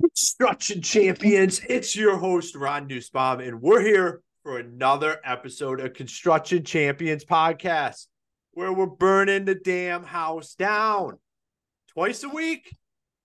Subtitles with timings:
[0.00, 6.62] Construction champions, it's your host, Ron Nussbaum, and we're here for another episode of Construction
[6.62, 8.06] Champions Podcast,
[8.52, 11.18] where we're burning the damn house down
[11.88, 12.72] twice a week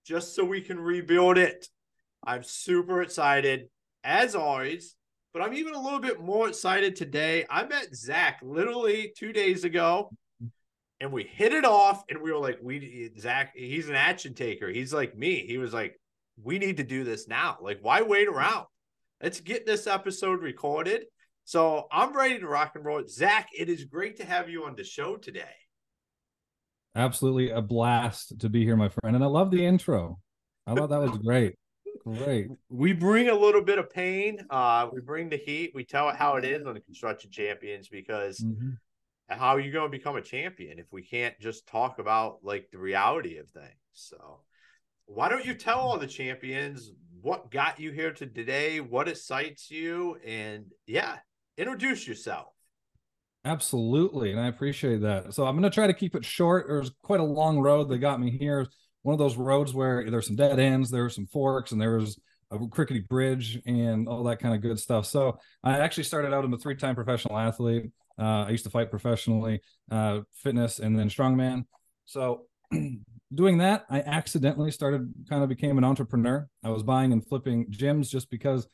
[0.03, 1.67] just so we can rebuild it.
[2.23, 3.69] I'm super excited,
[4.03, 4.95] as always,
[5.31, 7.45] but I'm even a little bit more excited today.
[7.49, 10.09] I met Zach literally two days ago
[10.99, 14.69] and we hit it off and we were like we zach he's an action taker.
[14.69, 15.45] He's like me.
[15.45, 15.99] He was like
[16.41, 17.57] we need to do this now.
[17.61, 18.65] Like why wait around?
[19.21, 21.05] Let's get this episode recorded.
[21.45, 23.03] So i'm ready to rock and roll.
[23.07, 25.55] Zach it is great to have you on the show today.
[26.95, 30.19] Absolutely a blast to be here my friend and i love the intro.
[30.65, 31.55] I thought that was great.
[32.05, 32.47] Great.
[32.69, 36.15] We bring a little bit of pain uh we bring the heat we tell it
[36.15, 38.71] how it is on the construction champions because mm-hmm
[39.29, 42.69] how are you going to become a champion if we can't just talk about like
[42.71, 43.67] the reality of things?
[43.93, 44.41] So,
[45.05, 49.71] why don't you tell all the champions what got you here to today, what excites
[49.71, 51.17] you, and yeah,
[51.57, 52.47] introduce yourself.
[53.45, 55.33] Absolutely, and I appreciate that.
[55.33, 56.65] So I'm going to try to keep it short.
[56.67, 58.67] There's quite a long road that got me here.
[59.01, 62.19] One of those roads where there's some dead ends, there some forks, and there was
[62.51, 65.05] a crickety bridge and all that kind of good stuff.
[65.05, 67.91] So I actually started out as a three-time professional athlete.
[68.19, 69.61] Uh, I used to fight professionally,
[69.91, 71.65] uh, fitness, and then strongman.
[72.05, 72.45] So,
[73.33, 76.47] doing that, I accidentally started kind of became an entrepreneur.
[76.63, 78.67] I was buying and flipping gyms just because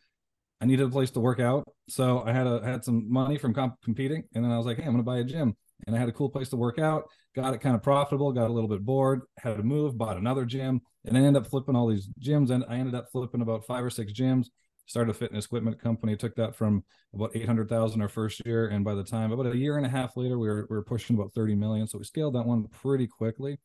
[0.62, 1.64] I needed a place to work out.
[1.88, 4.78] So I had a had some money from comp- competing, and then I was like,
[4.78, 5.56] hey, I'm going to buy a gym.
[5.88, 7.06] And I had a cool place to work out.
[7.34, 8.34] Got it kind of profitable.
[8.34, 9.22] Got a little bit bored.
[9.38, 9.98] Had to move.
[9.98, 12.50] Bought another gym, and I ended up flipping all these gyms.
[12.50, 14.48] And I ended up flipping about five or six gyms
[14.90, 16.16] started a fitness equipment company.
[16.16, 19.46] Took that from about eight hundred thousand our first year, and by the time about
[19.46, 21.88] a year and a half later, we were we were pushing about thirty million.
[21.88, 23.60] So we scaled that one pretty quickly.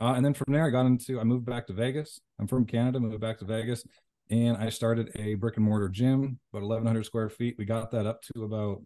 [0.00, 2.20] Uh, and then from there, I got into I moved back to Vegas.
[2.38, 3.84] I'm from Canada, moved back to Vegas,
[4.30, 7.56] and I started a brick and mortar gym, about 1,100 square feet.
[7.58, 8.82] We got that up to about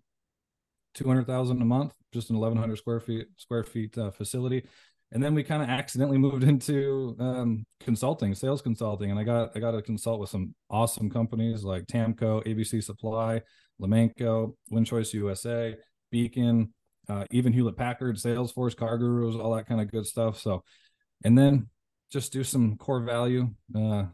[0.94, 4.66] 200,000 a month, just an 1,100 square feet square feet uh, facility
[5.12, 9.56] and then we kind of accidentally moved into um, consulting, sales consulting, and I got
[9.56, 13.42] I got to consult with some awesome companies like Tamko, ABC Supply,
[13.80, 15.76] Lemanco, WinChoice USA,
[16.10, 16.72] Beacon,
[17.08, 20.40] uh, even Hewlett Packard, Salesforce, CarGurus, all that kind of good stuff.
[20.40, 20.62] So,
[21.24, 21.68] and then
[22.10, 24.04] just do some core value, uh,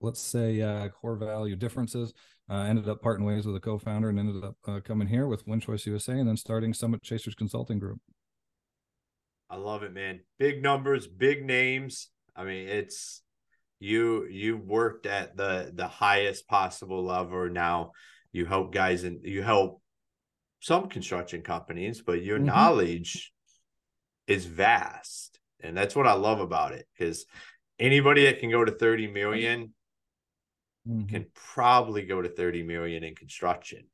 [0.00, 2.12] let's say uh, core value differences.
[2.50, 5.86] Ended up parting ways with a co-founder and ended up uh, coming here with WinChoice
[5.86, 8.00] USA and then starting Summit Chasers Consulting Group.
[9.50, 10.20] I love it, man.
[10.38, 12.08] Big numbers, big names.
[12.36, 13.22] I mean, it's
[13.80, 17.92] you you worked at the the highest possible level now.
[18.32, 19.82] You help guys and you help
[20.60, 22.46] some construction companies, but your mm-hmm.
[22.46, 23.32] knowledge
[24.28, 25.40] is vast.
[25.62, 27.26] And that's what I love about it because
[27.78, 29.74] anybody that can go to 30 million
[30.86, 31.06] mm-hmm.
[31.08, 33.84] can probably go to 30 million in construction.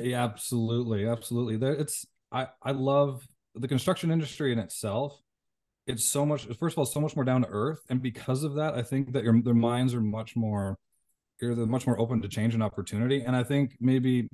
[0.00, 1.06] Yeah, absolutely.
[1.06, 1.58] Absolutely.
[1.58, 5.20] There it's I I love the construction industry in itself
[5.86, 7.80] it's so much first of all so much more down to earth.
[7.88, 10.78] And because of that i think that your their minds are much more
[11.40, 13.22] they're much more open to change and opportunity.
[13.22, 14.28] And i think maybe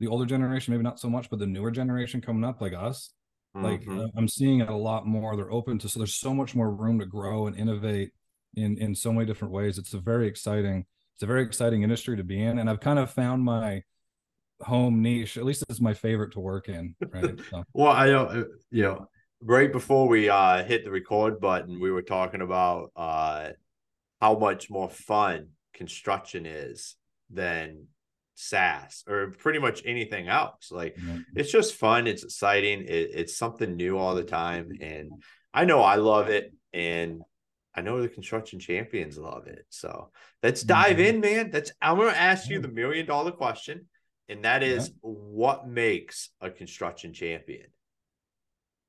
[0.00, 3.12] the older generation maybe not so much but the newer generation coming up like us
[3.56, 3.66] mm-hmm.
[3.66, 5.36] like uh, i'm seeing it a lot more.
[5.36, 8.10] They're open to so there's so much more room to grow and innovate
[8.54, 9.78] in in so many different ways.
[9.78, 12.58] It's a very exciting it's a very exciting industry to be in.
[12.58, 13.82] And i've kind of found my
[14.60, 15.36] home niche.
[15.36, 16.94] At least it's my favorite to work in.
[17.12, 17.38] Right.
[17.50, 17.64] So.
[17.72, 19.08] well, I know, uh, you know,
[19.40, 23.50] right before we uh, hit the record button, we were talking about uh,
[24.20, 26.96] how much more fun construction is
[27.30, 27.86] than
[28.36, 30.70] SaaS or pretty much anything else.
[30.70, 31.20] Like mm-hmm.
[31.36, 32.06] it's just fun.
[32.06, 32.82] It's exciting.
[32.82, 34.72] It, it's something new all the time.
[34.80, 35.10] And
[35.52, 36.52] I know I love it.
[36.72, 37.22] And
[37.74, 39.66] I know the construction champions love it.
[39.68, 40.10] So
[40.42, 41.16] let's dive mm-hmm.
[41.16, 41.50] in, man.
[41.50, 43.86] That's I'm gonna ask you the million dollar question
[44.28, 45.10] and that is yeah.
[45.10, 47.66] what makes a construction champion.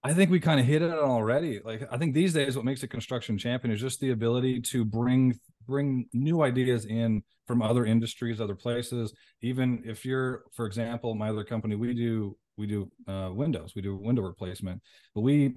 [0.03, 1.59] I think we kind of hit it already.
[1.63, 4.85] Like I think these days, what makes a construction champion is just the ability to
[4.85, 9.13] bring bring new ideas in from other industries, other places.
[9.41, 13.81] Even if you're, for example, my other company, we do we do uh, windows, we
[13.81, 14.81] do window replacement,
[15.15, 15.55] but we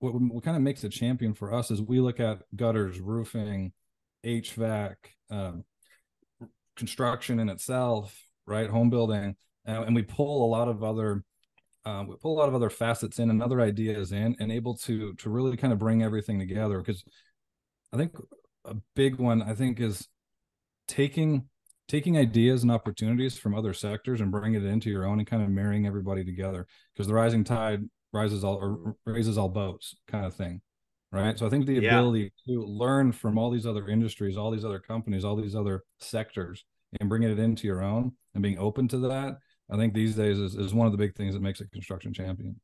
[0.00, 3.72] what, what kind of makes a champion for us is we look at gutters, roofing,
[4.26, 4.96] HVAC,
[5.30, 5.64] um,
[6.76, 8.68] construction in itself, right?
[8.68, 9.36] Home building,
[9.66, 11.22] uh, and we pull a lot of other
[11.84, 14.76] uh, we pull a lot of other facets in and other ideas in, and able
[14.76, 16.78] to to really kind of bring everything together.
[16.78, 17.04] Because
[17.92, 18.16] I think
[18.64, 20.08] a big one I think is
[20.88, 21.48] taking
[21.88, 25.42] taking ideas and opportunities from other sectors and bringing it into your own and kind
[25.42, 30.24] of marrying everybody together because the rising tide rises all or raises all boats kind
[30.24, 30.60] of thing
[31.12, 31.38] right?
[31.38, 31.98] So I think the Yeah.
[31.98, 35.84] ability to learn from all these other industries, all these other companies, all these other
[35.98, 36.64] sectors,
[36.98, 39.36] and bringing it into your own and being open to that,
[39.70, 42.12] I think these days is, is one of the big things that makes a construction
[42.12, 42.60] champion.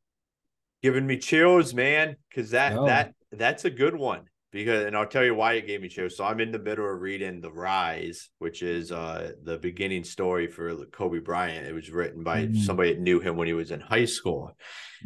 [0.82, 4.22] Giving me chills, man, because that that that's a good one.
[4.50, 6.16] Because and I'll tell you why it gave me chills.
[6.16, 10.46] So I'm in the middle of reading The Rise, which is uh the beginning story
[10.46, 11.66] for Kobe Bryant.
[11.66, 12.56] It was written by Mhm.
[12.56, 14.56] somebody that knew him when he was in high school.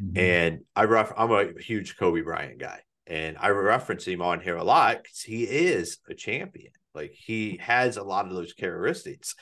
[0.00, 0.18] Mhm.
[0.18, 2.80] And I ref I'm a huge Kobe Bryant guy.
[3.06, 6.72] And I reference him on here a lot because he is a champion.
[6.94, 9.34] Like he has a lot of those characteristics.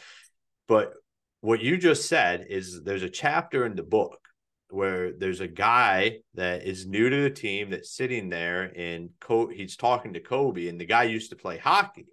[0.66, 0.94] But
[1.40, 4.20] what you just said is there's a chapter in the book
[4.68, 9.48] where there's a guy that is new to the team that's sitting there and Co-
[9.48, 12.06] he's talking to Kobe and the guy used to play hockey.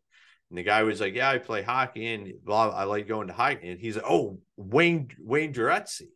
[0.50, 2.70] And the guy was like, "Yeah, I play hockey and blah.
[2.70, 6.08] I like going to hockey." And he's like, "Oh, Wayne Wayne Gretzky."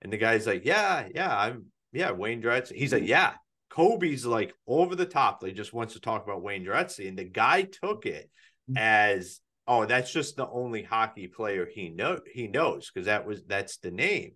[0.00, 3.34] And the guy's like, "Yeah, yeah, I'm yeah Wayne Gretzky." He's like, "Yeah."
[3.70, 5.44] Kobe's like over the top.
[5.44, 8.28] He just wants to talk about Wayne Gretzky, and the guy took it
[8.68, 8.76] mm-hmm.
[8.76, 9.40] as,
[9.70, 13.76] "Oh, that's just the only hockey player he know he knows because that was that's
[13.76, 14.32] the name."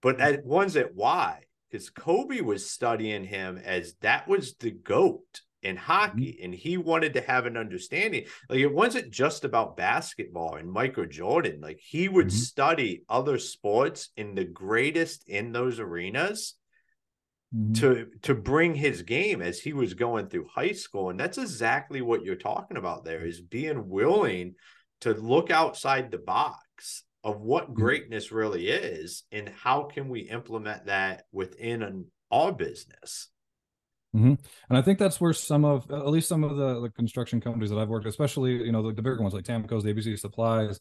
[0.00, 5.42] But that one's at why because Kobe was studying him as that was the goat
[5.62, 8.26] in hockey, and he wanted to have an understanding.
[8.48, 11.60] Like it wasn't just about basketball and Michael Jordan.
[11.60, 12.32] Like he would Mhm.
[12.32, 16.54] study other sports and the greatest in those arenas
[17.54, 17.74] Mhm.
[17.80, 22.00] to to bring his game as he was going through high school and that's exactly
[22.00, 24.54] what you're talking about there is being willing
[25.00, 30.86] to look outside the box of what greatness really is and how can we implement
[30.86, 33.28] that within an our business
[34.14, 34.38] Mhm.
[34.68, 37.70] And I think that's where some of, at least some of the, the construction companies
[37.70, 40.78] that I've worked, especially you know the, the bigger ones like Tamko's, the ABC Supplies,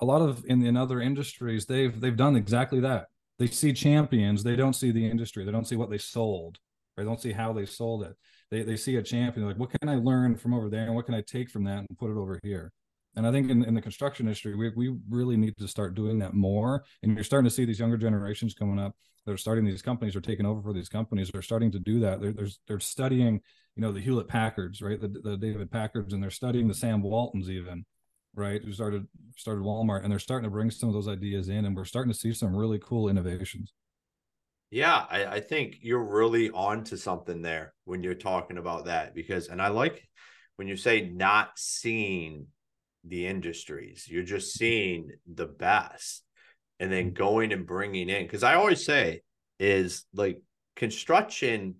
[0.00, 3.08] a lot of in, in other industries they've they've done exactly that.
[3.38, 6.58] They see champions, they don't see the industry, they don't see what they sold,
[6.96, 8.16] they don't see how they sold it.
[8.50, 11.06] They they see a champion like what can I learn from over there and what
[11.06, 12.72] can I take from that and put it over here.
[13.16, 16.18] And I think in, in the construction industry, we, we really need to start doing
[16.20, 16.84] that more.
[17.02, 18.94] And you're starting to see these younger generations coming up
[19.26, 21.98] that are starting these companies or taking over for these companies are starting to do
[22.00, 22.20] that.
[22.20, 23.40] They're, they're, they're studying,
[23.74, 25.00] you know, the Hewlett Packards, right?
[25.00, 27.84] The, the David Packards, and they're studying the Sam Waltons even,
[28.38, 28.62] right?
[28.62, 29.06] Who started
[29.36, 32.12] started Walmart, and they're starting to bring some of those ideas in, and we're starting
[32.12, 33.72] to see some really cool innovations.
[34.70, 39.14] yeah I, I think you're really on to something there when you're talking about that
[39.14, 40.06] because and i like
[40.56, 42.46] when you say not seeing
[43.04, 44.58] the industries you're just mm-hmm.
[44.58, 46.24] seeing the best
[46.80, 47.14] and then mm-hmm.
[47.14, 49.22] going and bringing in because i always say
[49.58, 50.40] is like
[50.76, 51.76] construction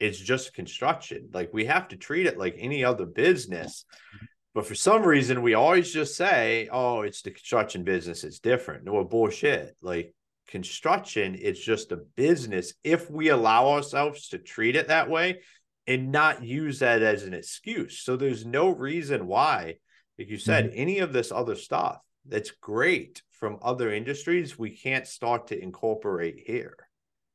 [0.00, 3.84] is just construction like we have to treat it like any other business
[4.16, 4.26] mm-hmm.
[4.54, 8.84] But for some reason we always just say oh it's the construction business it's different.
[8.84, 9.76] No bullshit.
[9.82, 10.14] Like
[10.48, 12.74] construction it's just a business.
[12.82, 15.40] If we allow ourselves to treat it that way
[15.86, 18.00] and not use that as an excuse.
[18.00, 19.76] So there's no reason why
[20.18, 20.80] like you said mm-hmm.
[20.80, 26.42] any of this other stuff that's great from other industries we can't start to incorporate
[26.46, 26.76] here.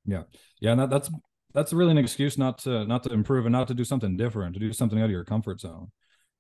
[0.06, 0.24] Yeah.
[0.60, 1.10] Yeah, and that, that's
[1.54, 4.54] that's really an excuse not to not to improve and not to do something different,
[4.54, 5.92] to do something out of your comfort zone,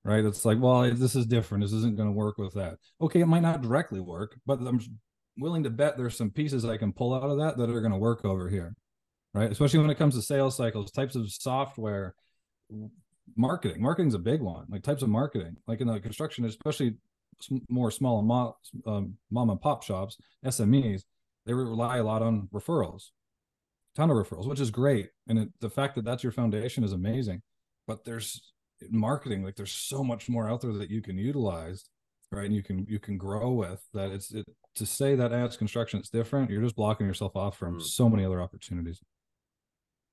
[0.04, 0.24] right?
[0.24, 1.64] It's like, well, this is different.
[1.64, 2.78] This isn't going to work with that.
[3.02, 4.80] Okay, it might not directly work, but I'm
[5.38, 7.92] willing to bet there's some pieces I can pull out of that that are going
[7.92, 8.76] to work over here,
[9.34, 9.52] right?
[9.52, 12.16] Especially when it comes to sales cycles, types of software,
[13.36, 13.82] marketing.
[13.82, 14.66] Marketing's a big one.
[14.70, 16.96] Like types of marketing, like in the construction, especially
[17.70, 21.04] more small and mo- um, mom and pop shops, SMEs,
[21.46, 23.10] they rely a lot on referrals
[23.96, 25.10] ton of referrals, which is great.
[25.28, 27.42] And it, the fact that that's your foundation is amazing.
[27.88, 28.54] But there's
[28.90, 31.86] marketing, like there's so much more out there that you can utilize,
[32.32, 32.46] right?
[32.46, 34.12] And you can you can grow with that.
[34.12, 34.46] It's it,
[34.76, 36.50] to say that ads construction it's different.
[36.50, 37.82] You're just blocking yourself off from Mm.
[37.82, 39.02] so many other opportunities.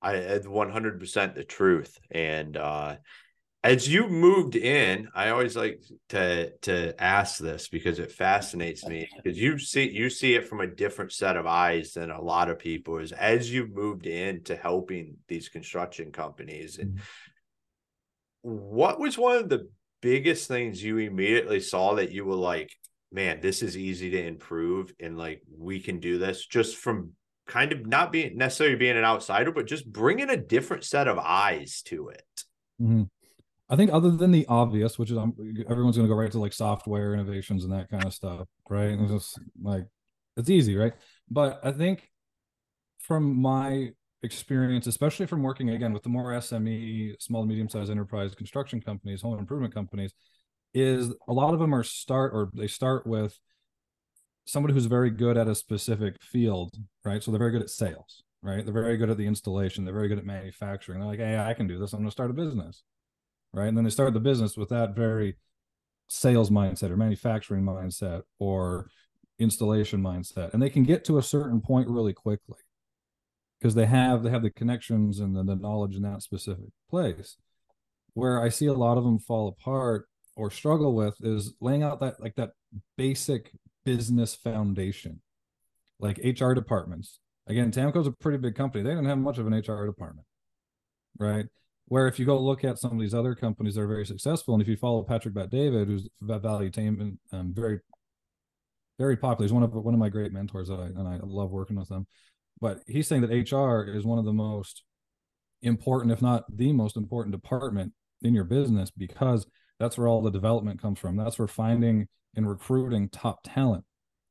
[0.03, 1.99] I it's 100% the truth.
[2.11, 2.97] And uh
[3.65, 9.09] as you moved in, I always like to to ask this because it fascinates me
[9.17, 12.49] because you see you see it from a different set of eyes than a lot
[12.49, 17.01] of people is as you moved into helping these construction companies and Mhm.
[18.47, 19.69] What was one of the
[20.01, 22.71] biggest things you immediately saw that you were like
[23.11, 27.11] man this is easy to improve and like we can do this just from
[27.49, 31.19] kind of not being necessarily being an outsider but just bringing a different set of
[31.19, 32.45] eyes to it
[32.81, 33.09] Mhm.
[33.69, 35.35] I think other than the obvious, which is um,
[35.69, 38.91] everyone's going to go right to like software innovations and that kind of stuff, right?
[38.91, 39.87] And it's just like
[40.37, 40.93] it's easy, right?
[41.29, 42.09] But I think
[43.01, 43.93] from my
[44.27, 48.81] experience, especially from working again with the more SME, small and medium sized enterprise construction
[48.81, 50.13] companies, home improvement companies,
[50.75, 53.41] is a lot of them are start or they start with
[54.45, 57.23] somebody who's very good at a specific field, right?
[57.23, 58.65] So they're very good at sales, right?
[58.65, 59.85] They're very good at the installation.
[59.85, 61.01] They're very good at manufacturing.
[61.01, 61.93] They're like, hey, I can do this.
[61.93, 62.83] I'm going to start a business,
[63.53, 63.69] right?
[63.69, 65.37] And then they start the business with that very
[66.09, 68.89] sales mindset or manufacturing mindset or
[69.39, 72.59] installation mindset, and they can get to a certain point really quickly
[73.61, 77.37] because they have they have the connections and the, the knowledge in that specific place.
[78.15, 82.01] Where I see a lot of them fall apart or struggle with is laying out
[82.01, 82.51] that like that
[82.97, 83.53] basic
[83.85, 85.21] business foundation,
[85.99, 87.21] like HR departments.
[87.47, 88.83] Again, Tamko's a pretty big company.
[88.83, 90.27] They didn't have much of an HR department,
[91.19, 91.47] right?
[91.87, 94.55] Where if you go look at some of these other companies that are very successful,
[94.55, 97.79] and if you follow Patrick Bet David, who's Valuetainment, um, very,
[98.99, 99.47] very popular.
[99.47, 101.89] He's one of one of my great mentors, that I, and I love working with
[101.89, 102.07] them.
[102.61, 104.83] But he's saying that HR is one of the most
[105.63, 109.47] important, if not the most important department in your business because
[109.79, 111.17] that's where all the development comes from.
[111.17, 113.85] That's where finding and recruiting top talent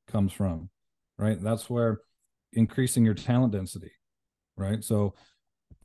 [0.07, 0.69] comes from,
[1.17, 1.41] right?
[1.41, 1.99] That's where
[2.53, 3.91] increasing your talent density,
[4.57, 4.83] right?
[4.83, 5.13] So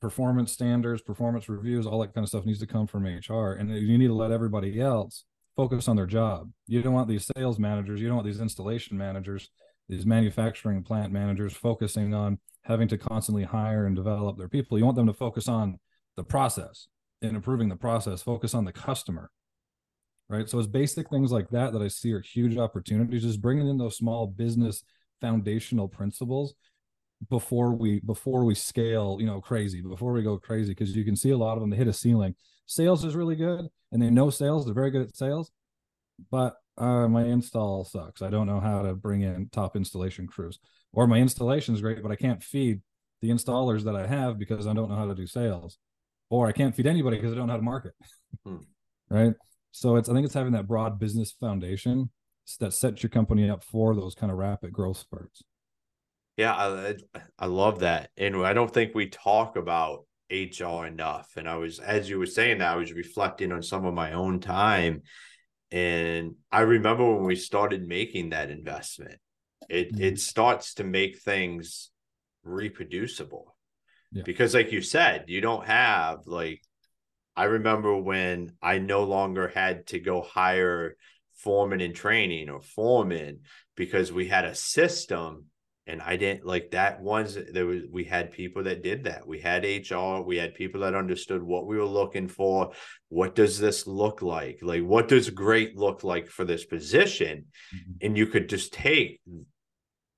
[0.00, 3.52] performance standards, performance reviews, all that kind of stuff needs to come from HR.
[3.52, 5.24] And you need to let everybody else
[5.56, 6.50] focus on their job.
[6.66, 9.50] You don't want these sales managers, you don't want these installation managers,
[9.90, 14.78] these manufacturing plant managers focusing on having to constantly hire and develop their people.
[14.78, 15.78] You want them to focus on
[16.16, 16.86] the process
[17.22, 19.30] and improving the process, focus on the customer.
[20.28, 20.48] Right.
[20.48, 23.78] So it's basic things like that that I see are huge opportunities, just bringing in
[23.78, 24.84] those small business
[25.20, 26.54] foundational principles
[27.28, 31.14] before we before we scale you know crazy before we go crazy because you can
[31.14, 34.08] see a lot of them they hit a ceiling sales is really good and they
[34.08, 35.50] know sales they're very good at sales
[36.30, 40.58] but uh, my install sucks i don't know how to bring in top installation crews
[40.92, 42.80] or my installation is great but i can't feed
[43.22, 45.78] the installers that i have because i don't know how to do sales
[46.30, 47.92] or i can't feed anybody because i don't know how to market
[48.44, 48.56] hmm.
[49.10, 49.34] right
[49.70, 52.10] so it's i think it's having that broad business foundation
[52.58, 55.42] that sets your company up for those kind of rapid growth spurts.
[56.36, 56.94] Yeah, I,
[57.38, 58.10] I love that.
[58.16, 61.32] And I don't think we talk about HR enough.
[61.36, 64.12] And I was, as you were saying that, I was reflecting on some of my
[64.12, 65.02] own time.
[65.72, 69.18] And I remember when we started making that investment,
[69.68, 70.02] it mm-hmm.
[70.02, 71.90] it starts to make things
[72.42, 73.56] reproducible.
[74.12, 74.22] Yeah.
[74.24, 76.62] Because like you said, you don't have like
[77.36, 80.96] I remember when I no longer had to go hire
[81.36, 83.40] foreman in training or foreman
[83.76, 85.46] because we had a system
[85.86, 89.26] and I didn't like that ones there was we had people that did that.
[89.26, 92.72] We had HR, we had people that understood what we were looking for.
[93.08, 94.60] What does this look like?
[94.62, 97.46] Like what does great look like for this position?
[97.74, 97.92] Mm-hmm.
[98.02, 99.20] And you could just take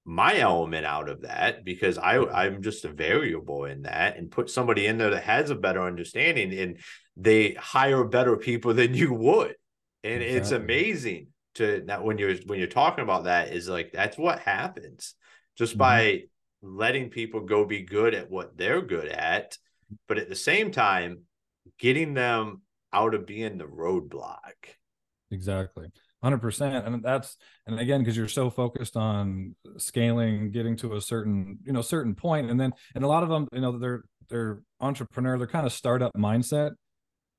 [0.04, 4.50] my element out of that because I I'm just a variable in that and put
[4.50, 6.78] somebody in there that has a better understanding and
[7.16, 9.54] they hire better people than you would
[10.02, 10.36] and exactly.
[10.36, 14.40] it's amazing to that when you're when you're talking about that is like that's what
[14.40, 15.14] happens
[15.56, 15.78] just mm-hmm.
[15.78, 16.22] by
[16.62, 19.56] letting people go be good at what they're good at
[20.08, 21.22] but at the same time
[21.78, 24.38] getting them out of being the roadblock.
[25.30, 25.88] Exactly.
[26.24, 31.58] 100% and that's and again because you're so focused on scaling getting to a certain
[31.64, 34.62] you know certain point and then and a lot of them you know they're they're
[34.78, 36.70] entrepreneur they're kind of startup mindset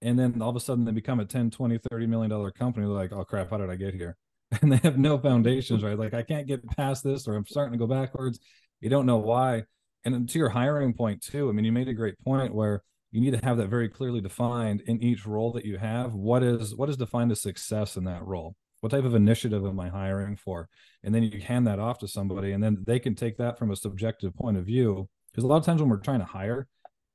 [0.02, 2.86] and then all of a sudden they become a 10 20 30 million dollar company
[2.86, 4.18] they're like oh crap how did i get here
[4.62, 5.98] and they have no foundations right?
[5.98, 8.40] Like i can't get past this or i'm starting to go backwards.
[8.82, 9.64] You don't know why.
[10.06, 13.22] And to your hiring point too i mean you made a great point where you
[13.22, 16.14] need to have that very clearly defined in each role that you have.
[16.14, 18.56] What is what is defined as success in that role?
[18.82, 20.68] What type of initiative am i hiring for?
[21.04, 23.72] And then you hand that off to somebody and then they can take that from
[23.72, 25.08] a subjective point of view.
[25.32, 26.68] Because a lot of times when we're trying to hire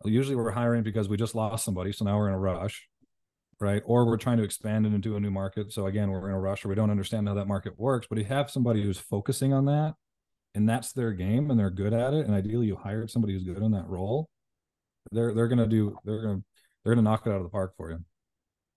[0.05, 2.89] usually we're hiring because we just lost somebody so now we're in a rush
[3.61, 3.83] right?
[3.85, 5.73] Or we're trying to expand it into a new market.
[5.73, 8.19] So again we're in a rush or we don't understand how that market works but
[8.19, 9.95] you have somebody who's focusing on that
[10.55, 12.27] and that's their game and they're good at it.
[12.27, 14.29] And ideally you hired somebody who's good in that role.
[15.13, 16.43] They're they're gonna do they're gonna
[16.85, 18.05] they're gonna knock it out of the park for you.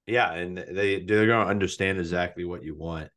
[0.08, 0.32] Yeah.
[0.34, 3.10] And they they're gonna understand exactly what you want.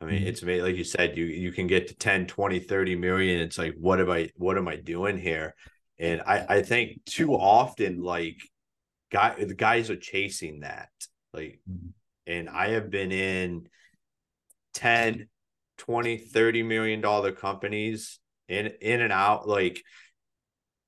[0.00, 0.28] I mean, mm-hmm.
[0.28, 3.40] it's like you said, you you can get to 10, 20, 30 million.
[3.40, 5.54] It's like, what am I what am I doing here?
[5.98, 8.38] And I, I think too often, like
[9.10, 10.90] guy the guys are chasing that.
[11.32, 11.88] Like, mm-hmm.
[12.26, 13.68] and I have been in
[14.74, 15.28] 10,
[15.78, 19.82] 20, 30 million dollar companies in in and out, like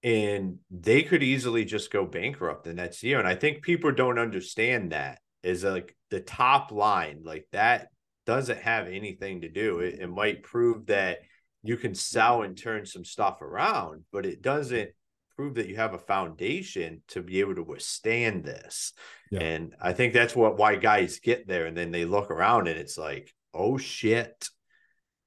[0.02, 3.18] and they could easily just go bankrupt the next year.
[3.18, 7.88] And I think people don't understand that is like the top line, like that
[8.26, 9.80] doesn't have anything to do.
[9.80, 11.18] It, it might prove that
[11.62, 14.90] you can sell and turn some stuff around, but it doesn't
[15.36, 18.92] prove that you have a foundation to be able to withstand this.
[19.30, 19.40] Yeah.
[19.40, 22.78] And I think that's what why guys get there and then they look around and
[22.78, 24.48] it's like, oh shit.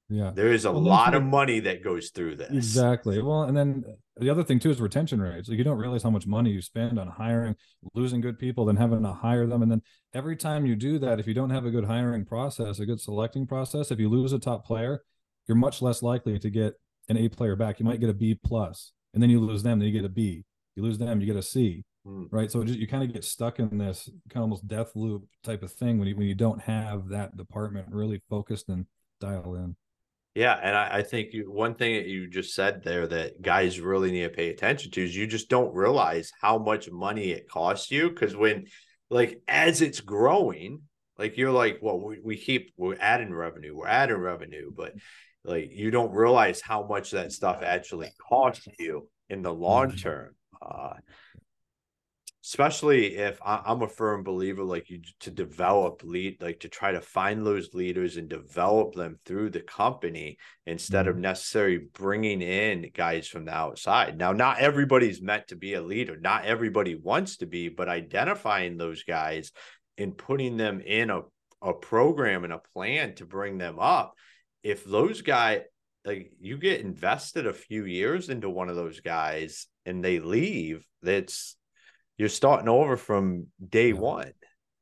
[0.08, 0.32] Yeah.
[0.36, 2.52] There is a well, lot of money that goes through this.
[2.52, 3.22] Exactly.
[3.22, 3.84] Well, and then
[4.18, 5.50] the other thing too is retention rates.
[5.50, 7.56] Like you don't realize how much money you spend on hiring,
[7.96, 9.64] losing good people, then having to hire them.
[9.64, 9.82] And then
[10.14, 13.02] every time you do that, if you don't have a good hiring process, a good
[13.02, 15.02] selecting process, if you lose a top player,
[15.48, 16.76] you're much less likely to get
[17.10, 17.80] an A player back.
[17.80, 20.10] You might get a B plus, and then you lose them, then you get a
[20.10, 20.44] B.
[20.76, 21.84] You lose them, you get a C.
[22.06, 22.28] Mm.
[22.30, 22.52] Right.
[22.52, 25.64] So just, you kind of get stuck in this kind of almost death loop type
[25.64, 28.86] of thing when you when you don't have that department really focused and
[29.20, 29.76] dialed in.
[30.36, 33.80] Yeah, and I, I think you, one thing that you just said there that guys
[33.80, 37.50] really need to pay attention to is you just don't realize how much money it
[37.50, 38.66] costs you because when,
[39.10, 40.82] like, as it's growing,
[41.18, 44.92] like you're like, well, we, we keep we're adding revenue, we're adding revenue, but
[45.46, 49.98] like you don't realize how much that stuff actually costs you in the long mm-hmm.
[49.98, 50.36] term.
[50.62, 50.94] Uh,
[52.46, 56.92] especially if I, am a firm believer like you to develop lead like to try
[56.92, 60.38] to find those leaders and develop them through the company
[60.68, 61.24] instead of mm-hmm.
[61.24, 66.18] necessarily bringing in guys from the outside now not everybody's meant to be a leader
[66.18, 69.52] not everybody wants to be but identifying those guys
[69.98, 71.22] and putting them in a,
[71.64, 74.14] a program and a plan to bring them up
[74.66, 75.62] if those guys
[76.04, 80.84] like you get invested a few years into one of those guys and they leave
[81.04, 81.56] that's
[82.18, 83.94] you're starting over from day yeah.
[83.94, 84.32] one.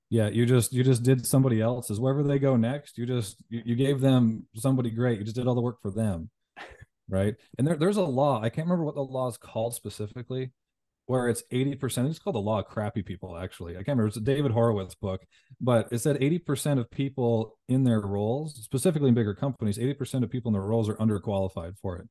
[0.10, 2.00] Yeah you just you just did somebody else's.
[2.00, 5.20] Wherever they go next you just you, you gave them somebody great.
[5.20, 6.30] You just did all the work for them
[7.10, 7.36] right?
[7.58, 10.52] And there, there's a law i can't remember what the law is called specifically
[11.06, 13.74] where it's 80% it's called the law of crappy people actually.
[13.74, 15.22] I can't remember it's a david horowitz book
[15.60, 20.30] but it said 80% of people in their roles specifically in bigger companies 80% of
[20.32, 22.08] people in their roles are underqualified for it.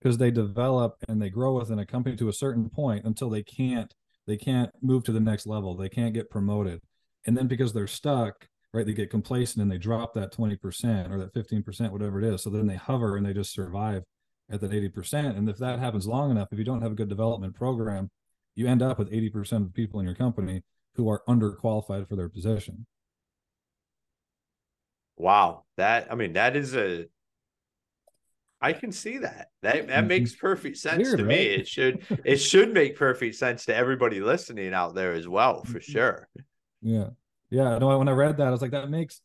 [0.00, 3.42] Because they develop and they grow within a company to a certain point until they
[3.42, 3.94] can't
[4.26, 6.80] they can't move to the next level they can't get promoted.
[7.26, 11.18] And then because they're stuck right they get complacent and they drop that 20% or
[11.18, 14.02] that 15% whatever it is so then they hover and they just survive
[14.50, 17.08] at that 80% and if that happens long enough if you don't have a good
[17.08, 18.10] development program
[18.54, 20.62] you end up with 80% of the people in your company
[20.94, 22.86] who are underqualified for their position
[25.16, 27.06] wow that i mean that is a
[28.62, 29.48] I can see that.
[29.62, 30.06] That that mm-hmm.
[30.06, 31.34] makes perfect sense Weird, to me.
[31.34, 35.80] It should it should make perfect sense to everybody listening out there as well, for
[35.80, 35.92] mm-hmm.
[35.92, 36.28] sure.
[36.80, 37.08] Yeah.
[37.50, 37.78] Yeah.
[37.78, 39.20] No, when I read that, I was like, that makes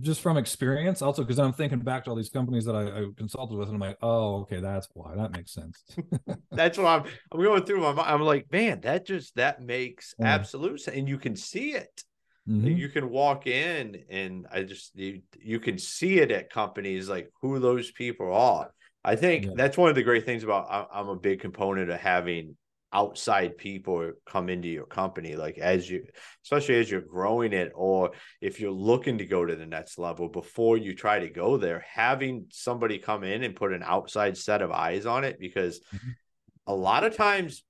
[0.00, 3.06] just from experience, also because I'm thinking back to all these companies that I, I,
[3.16, 5.14] consulted with, and I'm like, oh, okay, that's why.
[5.14, 5.82] That makes sense.
[6.50, 8.08] that's why I'm I'm going through my mind.
[8.08, 10.34] I'm like, man, that just that makes yeah.
[10.34, 10.96] absolute sense.
[10.96, 12.02] And you can see it.
[12.48, 12.68] Mm-hmm.
[12.68, 17.30] You can walk in and I just you you can see it at companies like
[17.40, 18.70] who those people are.
[19.04, 19.50] I think yeah.
[19.54, 22.56] that's one of the great things about I'm a big component of having
[22.96, 26.02] outside people come into your company like as you
[26.42, 30.30] especially as you're growing it or if you're looking to go to the next level
[30.30, 34.62] before you try to go there having somebody come in and put an outside set
[34.62, 36.08] of eyes on it because mm-hmm.
[36.68, 37.64] a lot of times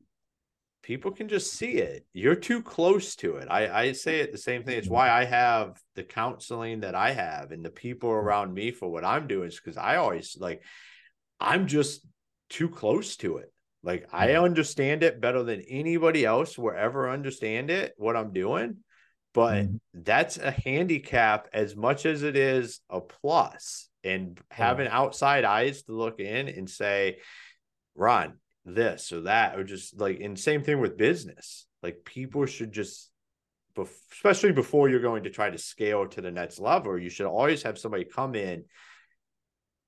[0.84, 2.06] people can just see it.
[2.12, 3.48] You're too close to it.
[3.50, 4.78] I, I say it the same thing.
[4.78, 8.88] It's why I have the counseling that I have and the people around me for
[8.88, 10.62] what I'm doing is because I always like,
[11.40, 12.06] I'm just
[12.48, 13.52] too close to it.
[13.86, 18.78] Like I understand it better than anybody else will ever understand it, what I'm doing.
[19.32, 19.76] But mm-hmm.
[19.94, 23.88] that's a handicap as much as it is a plus.
[24.02, 27.18] And having outside eyes to look in and say,
[27.94, 28.34] Ron,
[28.66, 33.10] this or that or just like and same thing with business like people should just
[34.10, 37.62] especially before you're going to try to scale to the next level you should always
[37.62, 38.64] have somebody come in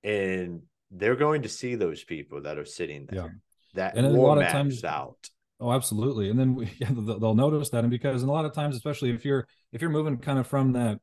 [0.05, 3.29] and they're going to see those people that are sitting there yeah.
[3.75, 5.17] That and a lot of times out
[5.61, 8.53] oh absolutely and then we, yeah, they'll notice that and because and a lot of
[8.53, 10.99] times especially if you're if you're moving kind of from that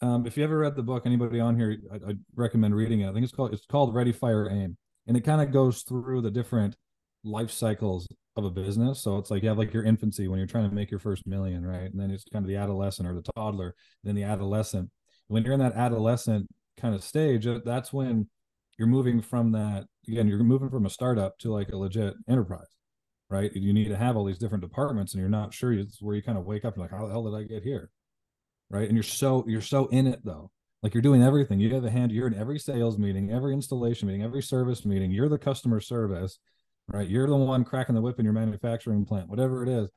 [0.00, 3.08] um, if you ever read the book anybody on here I, I recommend reading it
[3.08, 6.22] i think it's called it's called ready fire aim and it kind of goes through
[6.22, 6.76] the different
[7.24, 9.00] life cycles of a business.
[9.00, 11.26] So it's like you have like your infancy when you're trying to make your first
[11.26, 11.90] million, right?
[11.90, 14.90] And then it's kind of the adolescent or the toddler, then the adolescent.
[15.28, 16.48] When you're in that adolescent
[16.78, 18.28] kind of stage, that's when
[18.78, 22.66] you're moving from that again, you're moving from a startup to like a legit enterprise,
[23.30, 23.54] right?
[23.54, 26.22] You need to have all these different departments and you're not sure it's where you
[26.22, 27.90] kind of wake up and like, how the hell did I get here?
[28.70, 28.88] Right.
[28.88, 30.50] And you're so you're so in it though.
[30.82, 31.60] Like you're doing everything.
[31.60, 35.10] You have a hand, you're in every sales meeting, every installation meeting, every service meeting,
[35.10, 36.38] you're the customer service
[36.88, 37.08] right?
[37.08, 39.90] You're the one cracking the whip in your manufacturing plant, whatever it is,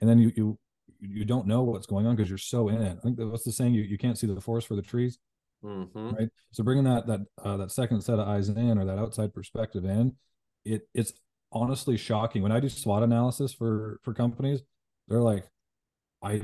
[0.00, 0.58] and then you you
[1.00, 2.98] you don't know what's going on because you're so in it.
[2.98, 3.74] I think that what's the saying?
[3.74, 5.18] You you can't see the forest for the trees,
[5.64, 6.10] mm-hmm.
[6.10, 6.28] right?
[6.52, 9.84] So bringing that that uh, that second set of eyes in or that outside perspective
[9.84, 10.16] in,
[10.64, 11.12] it it's
[11.52, 14.62] honestly shocking when I do SWOT analysis for for companies.
[15.08, 15.46] They're like,
[16.22, 16.42] I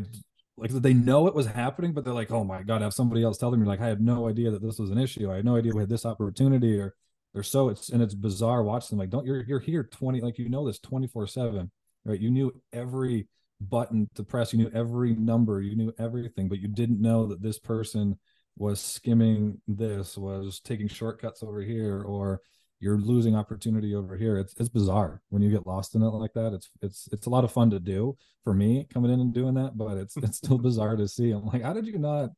[0.56, 3.38] like they know it was happening, but they're like, oh my god, have somebody else
[3.38, 3.60] tell them.
[3.60, 5.30] You're like, I had no idea that this was an issue.
[5.30, 6.94] I had no idea we had this opportunity, or
[7.34, 10.38] they're so it's and it's bizarre watching them like don't you're you're here 20 like
[10.38, 11.70] you know this 24 7
[12.04, 13.26] right you knew every
[13.60, 17.42] button to press you knew every number you knew everything but you didn't know that
[17.42, 18.18] this person
[18.56, 22.40] was skimming this was taking shortcuts over here or
[22.80, 24.36] you're losing opportunity over here.
[24.36, 25.22] It's it's bizarre.
[25.30, 27.70] When you get lost in it like that it's it's it's a lot of fun
[27.70, 31.08] to do for me coming in and doing that but it's it's still bizarre to
[31.08, 31.30] see.
[31.30, 32.30] I'm like how did you not?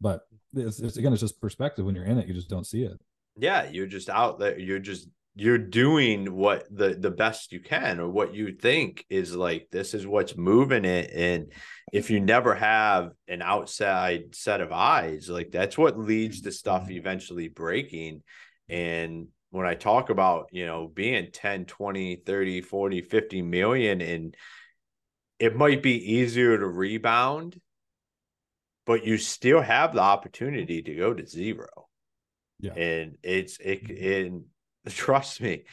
[0.00, 0.22] But
[0.54, 1.84] it's, it's again it's just perspective.
[1.84, 2.98] When you're in it you just don't see it.
[3.36, 4.58] Yeah you're just out there.
[4.58, 9.36] You're just you're doing what the the best you can or what you think is
[9.36, 11.10] like this is what's moving it.
[11.12, 11.52] And
[11.92, 16.84] if you never have an outside set of eyes like that's what leads to stuff
[16.84, 16.92] mm-hmm.
[16.92, 18.22] eventually breaking
[18.68, 24.36] and when i talk about you know being 10 20 30 40 50 million and
[25.38, 27.60] it might be easier to rebound
[28.86, 31.88] but you still have the opportunity to go to zero
[32.60, 32.72] yeah.
[32.72, 34.44] And it's it and
[34.88, 35.64] trust me,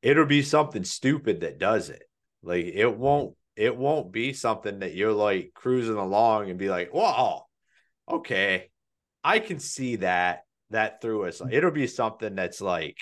[0.00, 2.02] it'll be something stupid that does it.
[2.42, 6.90] Like it won't it won't be something that you're like cruising along and be like,
[6.90, 7.46] "Whoa,
[8.08, 8.70] okay,
[9.22, 12.98] I can see that that through us." It'll be something that's like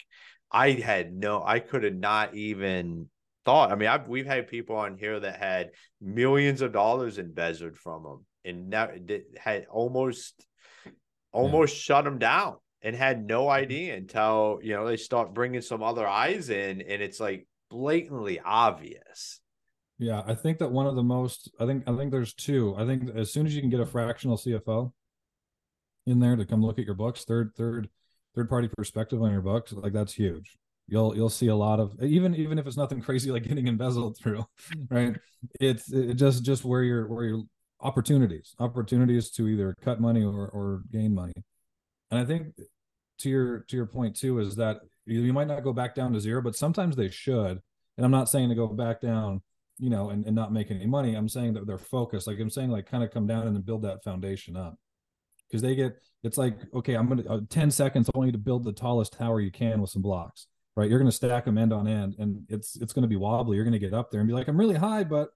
[0.50, 3.08] I had no, I could have not even
[3.44, 3.70] thought.
[3.70, 8.02] I mean, I've we've had people on here that had millions of dollars embezzled from
[8.02, 8.88] them and now
[9.38, 10.46] had almost
[11.32, 11.80] almost yeah.
[11.80, 13.52] shut them down and had no mm-hmm.
[13.52, 18.40] idea until you know they start bringing some other eyes in and it's like blatantly
[18.40, 19.40] obvious
[20.00, 22.74] yeah i think that one of the most i think i think there's two.
[22.76, 24.92] I think as soon as you can get a fractional cfo
[26.06, 27.88] in there to come look at your books third third
[28.34, 30.56] third party perspective on your books like that's huge.
[30.88, 34.16] You'll you'll see a lot of even even if it's nothing crazy like getting embezzled
[34.18, 34.44] through
[34.90, 35.16] right?
[35.60, 37.42] It's it just just where your where your
[37.80, 41.34] opportunities opportunities to either cut money or or gain money.
[42.10, 42.54] And I think
[43.18, 46.12] to your to your point too is that you, you might not go back down
[46.12, 47.60] to zero, but sometimes they should.
[47.96, 49.42] And I'm not saying to go back down,
[49.80, 51.14] you know, and, and not make any money.
[51.14, 52.26] I'm saying that they're focused.
[52.26, 54.76] Like I'm saying, like kind of come down and then build that foundation up.
[55.48, 58.72] Because they get it's like, okay, I'm gonna uh, 10 seconds only to build the
[58.72, 60.46] tallest tower you can with some blocks.
[60.76, 60.88] Right.
[60.88, 63.56] You're gonna stack them end on end and it's it's gonna be wobbly.
[63.56, 65.30] You're gonna get up there and be like, I'm really high, but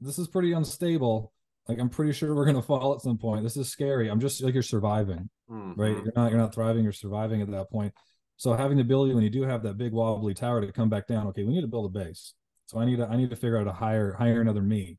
[0.00, 1.32] this is pretty unstable
[1.68, 3.42] like I'm pretty sure we're gonna fall at some point.
[3.42, 4.08] This is scary.
[4.08, 5.80] I'm just like you're surviving, mm-hmm.
[5.80, 5.96] right?
[5.96, 6.84] You're not you're not thriving.
[6.84, 7.92] You're surviving at that point.
[8.36, 11.06] So having the ability when you do have that big wobbly tower to come back
[11.06, 12.34] down, okay, we need to build a base.
[12.66, 14.98] So I need to I need to figure out to hire hire another me,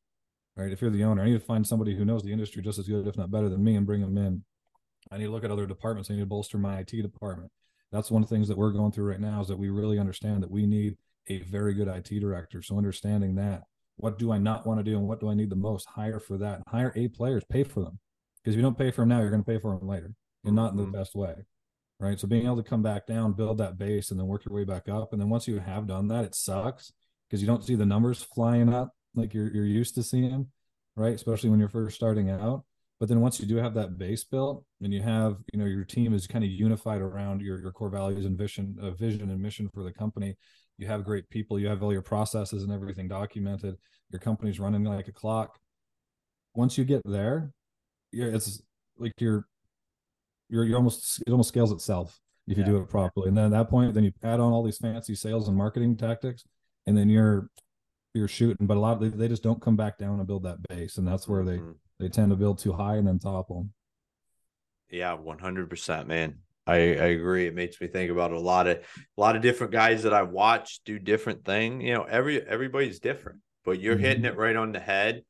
[0.56, 0.71] right?
[0.71, 2.88] If you're the owner, I need to find somebody who knows the industry just as
[2.88, 4.43] good, if not better than me, and bring them in.
[5.12, 6.10] I need to look at other departments.
[6.10, 7.51] I need to bolster my IT department.
[7.91, 9.99] That's one of the things that we're going through right now is that we really
[9.99, 12.62] understand that we need a very good IT director.
[12.62, 13.63] So understanding that
[13.97, 15.88] what do I not want to do and what do I need the most?
[15.88, 16.62] Hire for that.
[16.67, 17.99] Hire A players, pay for them.
[18.43, 20.13] Because if you don't pay for them now, you're going to pay for them later
[20.45, 20.91] and not in the mm-hmm.
[20.93, 21.36] best way.
[21.99, 22.19] Right.
[22.19, 24.63] So being able to come back down, build that base, and then work your way
[24.63, 25.13] back up.
[25.13, 26.93] And then once you have done that, it sucks
[27.30, 30.48] because you don't see the numbers flying up like you're you're used to seeing,
[30.96, 31.13] right?
[31.13, 32.63] Especially when you're first starting out.
[33.00, 35.84] But then once you do have that base built and you have, you know, your
[35.84, 39.40] team is kind of unified around your, your core values and vision, uh, vision and
[39.40, 40.36] mission for the company,
[40.80, 43.76] you have great people, you have all your processes and everything documented,
[44.10, 45.60] your company's running like a clock.
[46.56, 47.52] Once you get there,
[48.12, 48.63] yeah, it's
[48.98, 49.46] like you're
[50.50, 52.70] you're you almost it almost scales itself if you yeah.
[52.70, 53.28] do it properly.
[53.28, 55.98] And then at that point, then you add on all these fancy sales and marketing
[55.98, 56.46] tactics,
[56.88, 57.50] and then you're
[58.13, 58.65] you're shooting.
[58.65, 60.97] But a lot of they, they just don't come back down and build that base,
[60.97, 61.71] and that's where mm-hmm.
[62.00, 63.69] they they tend to build too high and then topple.
[64.89, 66.39] Yeah, one hundred percent, man.
[66.65, 67.47] I, I agree.
[67.47, 70.23] It makes me think about a lot of a lot of different guys that I
[70.23, 71.82] watch do different thing.
[71.82, 74.04] You know, every everybody's different, but you're mm-hmm.
[74.04, 75.23] hitting it right on the head,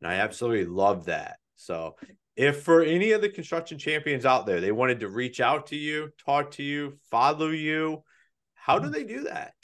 [0.00, 1.38] and I absolutely love that.
[1.56, 1.96] So,
[2.36, 5.76] if for any of the construction champions out there, they wanted to reach out to
[5.76, 8.02] you, talk to you, follow you,
[8.54, 8.92] how do mm-hmm.
[8.92, 9.54] they do that?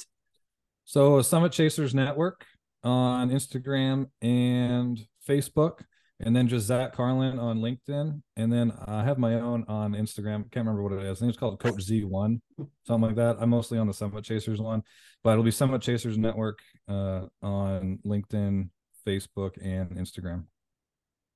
[0.90, 2.44] So, Summit Chasers Network
[2.82, 5.82] on Instagram and Facebook
[6.18, 10.50] and then just Zach Carlin on LinkedIn, and then I have my own on Instagram.
[10.50, 11.18] Can't remember what it is.
[11.18, 12.42] I think it's called Coach Z One,
[12.88, 13.36] something like that.
[13.38, 14.82] I'm mostly on the Summit Chasers one,
[15.22, 18.70] but it'll be Summit Chasers Network uh, on LinkedIn,
[19.06, 20.46] Facebook, and Instagram.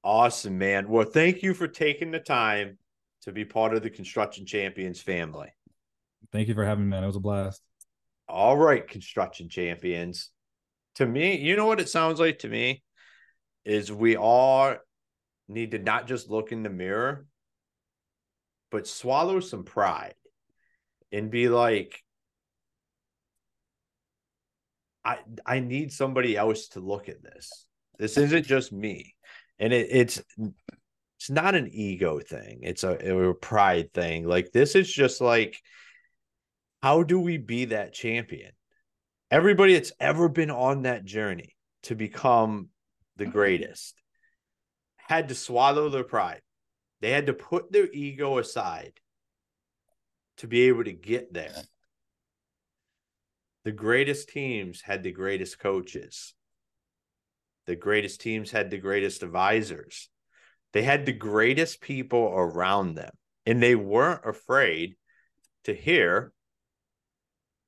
[0.03, 0.88] Awesome, man.
[0.88, 2.77] Well, thank you for taking the time
[3.23, 5.51] to be part of the Construction Champions family.
[6.33, 7.05] Thank you for having me, man.
[7.05, 7.62] It was a blast.
[8.29, 10.31] All right, Construction Champions.
[10.97, 12.83] To me, you know what it sounds like to me?
[13.65, 14.77] is we all
[15.49, 17.27] need to not just look in the mirror,
[18.71, 20.15] but swallow some pride
[21.13, 22.03] and be like,
[25.05, 27.67] I I need somebody else to look at this.
[27.99, 29.15] This isn't just me.
[29.59, 30.23] And it, it's
[31.19, 32.61] it's not an ego thing.
[32.63, 34.27] It's a, a pride thing.
[34.27, 35.59] Like this is just like
[36.85, 38.53] how do we be that champion?
[39.31, 42.68] Everybody that's ever been on that journey to become
[43.16, 43.33] the mm-hmm.
[43.33, 43.94] greatest
[44.99, 46.42] had to swallow their pride.
[47.01, 48.92] They had to put their ego aside
[50.37, 51.57] to be able to get there.
[53.64, 56.35] The greatest teams had the greatest coaches.
[57.64, 60.11] The greatest teams had the greatest advisors.
[60.75, 63.14] They had the greatest people around them,
[63.47, 64.97] and they weren't afraid
[65.64, 66.35] to hear,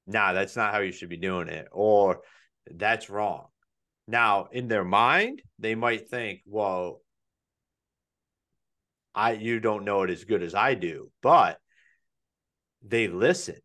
[0.06, 2.22] nah, that's not how you should be doing it, or
[2.70, 3.46] that's wrong.
[4.08, 7.00] Now, in their mind, they might think, well,
[9.14, 11.58] I you don't know it as good as I do, but
[12.82, 13.60] they listened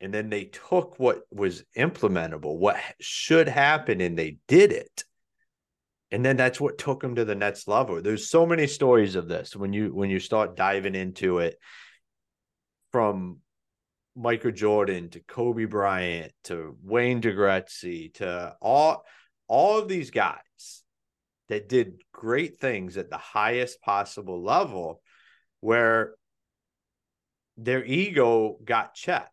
[0.00, 5.04] and then they took what was implementable, what should happen, and they did it.
[6.10, 8.00] And then that's what took them to the next level.
[8.00, 11.58] There's so many stories of this when you when you start diving into it
[12.92, 13.38] from
[14.18, 19.04] Michael Jordan to Kobe Bryant to Wayne DeGretzky to all
[19.46, 20.82] all of these guys
[21.48, 25.00] that did great things at the highest possible level
[25.60, 26.14] where
[27.56, 29.32] their ego got checked.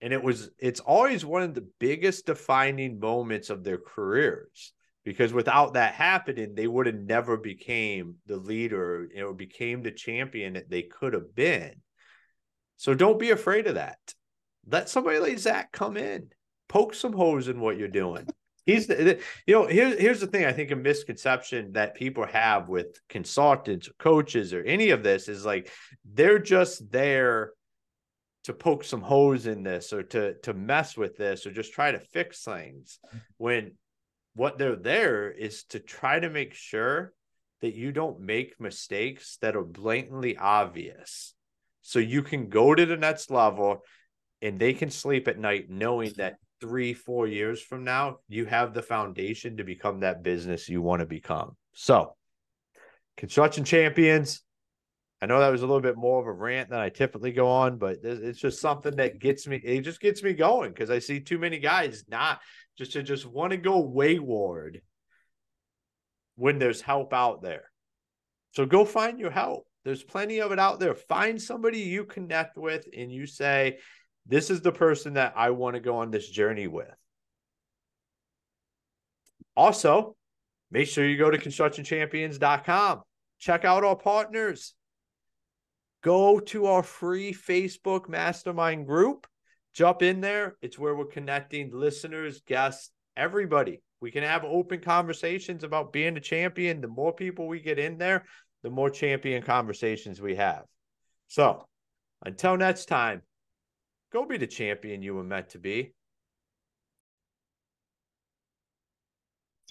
[0.00, 4.72] And it was it's always one of the biggest defining moments of their careers
[5.04, 10.54] because without that happening they would have never became the leader know became the champion
[10.54, 11.74] that they could have been
[12.80, 13.98] so don't be afraid of that.
[14.66, 16.30] Let somebody like zach come in
[16.66, 18.26] poke some holes in what you're doing.
[18.66, 22.68] He's the, you know here's here's the thing i think a misconception that people have
[22.68, 25.72] with consultants or coaches or any of this is like
[26.04, 27.52] they're just there
[28.44, 31.90] to poke some holes in this or to to mess with this or just try
[31.90, 33.18] to fix things mm-hmm.
[33.38, 33.72] when
[34.34, 37.12] what they're there is to try to make sure
[37.62, 41.34] that you don't make mistakes that are blatantly obvious
[41.82, 43.80] so you can go to the next level
[44.42, 48.74] and they can sleep at night knowing that three four years from now you have
[48.74, 52.14] the foundation to become that business you want to become so
[53.16, 54.42] construction champions
[55.22, 57.46] I know that was a little bit more of a rant than I typically go
[57.46, 59.60] on, but it's just something that gets me.
[59.62, 62.40] It just gets me going because I see too many guys not
[62.78, 64.80] just to just want to go wayward
[66.36, 67.64] when there's help out there.
[68.52, 69.66] So go find your help.
[69.84, 70.94] There's plenty of it out there.
[70.94, 73.78] Find somebody you connect with and you say,
[74.26, 76.94] This is the person that I want to go on this journey with.
[79.56, 80.16] Also,
[80.70, 83.02] make sure you go to constructionchampions.com.
[83.38, 84.74] Check out our partners
[86.02, 89.26] go to our free Facebook mastermind group.
[89.74, 90.56] Jump in there.
[90.62, 93.82] It's where we're connecting listeners, guests, everybody.
[94.00, 96.80] We can have open conversations about being a champion.
[96.80, 98.24] The more people we get in there,
[98.62, 100.64] the more champion conversations we have.
[101.28, 101.64] So
[102.24, 103.22] until next time,
[104.12, 105.94] go be the champion you were meant to be.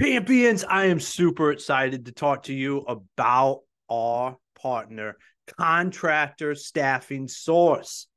[0.01, 5.17] Champions, I am super excited to talk to you about our partner,
[5.57, 8.07] contractor staffing source.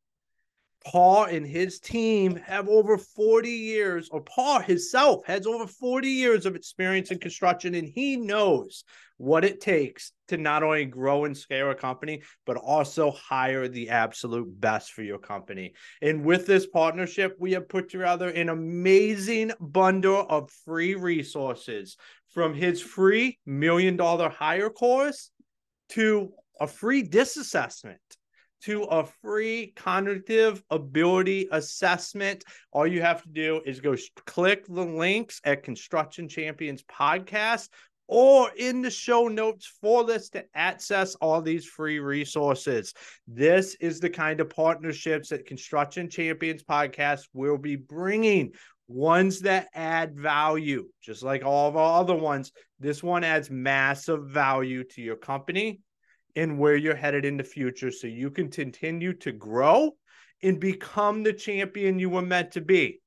[0.84, 6.46] Paul and his team have over 40 years, or Paul himself has over 40 years
[6.46, 8.84] of experience in construction, and he knows
[9.18, 13.90] what it takes to not only grow and scale a company, but also hire the
[13.90, 15.74] absolute best for your company.
[16.00, 21.96] And with this partnership, we have put together an amazing bundle of free resources
[22.34, 25.30] from his free million dollar hire course
[25.90, 28.00] to a free DISC assessment
[28.64, 32.44] to a free cognitive ability assessment.
[32.72, 33.96] All you have to do is go
[34.26, 37.68] click the links at Construction Champions Podcast
[38.08, 42.92] or in the show notes for this to access all these free resources.
[43.26, 48.52] This is the kind of partnerships that Construction Champions Podcast will be bringing.
[48.88, 52.52] Ones that add value, just like all of our other ones.
[52.78, 55.80] This one adds massive value to your company
[56.34, 59.90] and where you're headed in the future so you can continue to grow
[60.42, 63.01] and become the champion you were meant to be.